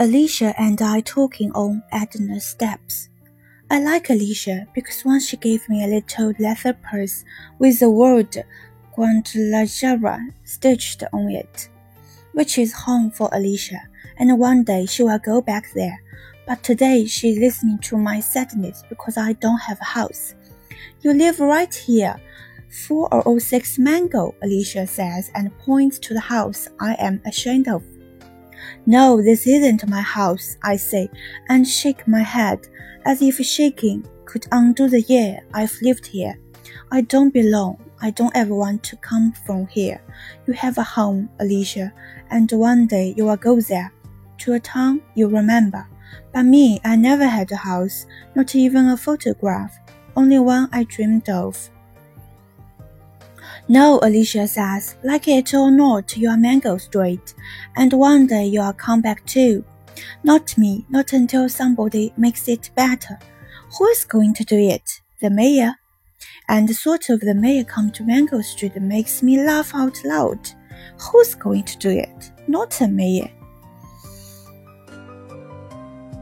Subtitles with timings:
[0.00, 3.08] Alicia and I talking on Edna's steps.
[3.68, 7.24] I like Alicia because once she gave me a little leather purse
[7.58, 8.44] with the word
[8.94, 11.68] Guadalajara stitched on it,
[12.32, 13.80] which is home for Alicia,
[14.18, 16.00] and one day she will go back there.
[16.46, 20.36] But today she's listening to my sadness because I don't have a house.
[21.02, 22.20] You live right here.
[22.70, 27.82] 406 Mango, Alicia says and points to the house I am ashamed of.
[28.86, 31.08] No, this isn't my house, I say,
[31.48, 32.66] and shake my head,
[33.04, 36.38] as if shaking could undo the year I've lived here.
[36.90, 37.78] I don't belong.
[38.00, 40.00] I don't ever want to come from here.
[40.46, 41.92] You have a home, Alicia,
[42.30, 43.92] and one day you will go there,
[44.38, 45.86] to a town you remember.
[46.32, 49.78] But me, I never had a house, not even a photograph,
[50.16, 51.70] only one I dreamed of.
[53.70, 57.34] No, Alicia says, like it or not, you are Mango Street,
[57.76, 59.62] and one day you'll come back too.
[60.24, 63.18] Not me, not until somebody makes it better.
[63.76, 65.02] Who is going to do it?
[65.20, 65.74] The mayor?
[66.48, 70.48] And the thought of the mayor come to Mango Street makes me laugh out loud.
[70.98, 72.32] Who's going to do it?
[72.46, 73.30] Not the mayor.